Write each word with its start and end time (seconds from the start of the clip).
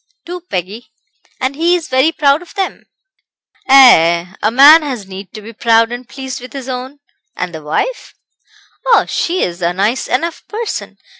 "Two, 0.25 0.41
Peggy; 0.49 0.87
and 1.39 1.55
he 1.55 1.75
is 1.75 1.87
very 1.87 2.11
proud 2.11 2.41
of 2.41 2.55
them." 2.55 2.85
"Ay, 3.69 4.25
ay; 4.31 4.35
a 4.41 4.49
man 4.49 4.81
has 4.81 5.05
need 5.05 5.31
to 5.33 5.43
be 5.43 5.53
proud 5.53 5.91
and 5.91 6.09
pleased 6.09 6.41
with 6.41 6.53
his 6.53 6.67
own. 6.67 6.97
And 7.35 7.53
the 7.53 7.61
wife?" 7.61 8.15
"Oh, 8.87 9.05
she's 9.07 9.61
a 9.61 9.73
nice 9.73 10.07
enough 10.07 10.41
person. 10.47 10.97